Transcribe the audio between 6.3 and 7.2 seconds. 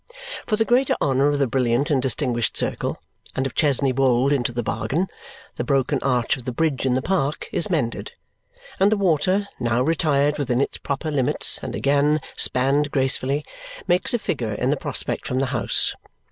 of the bridge in the